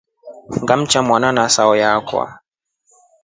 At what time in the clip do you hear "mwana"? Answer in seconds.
1.07-1.29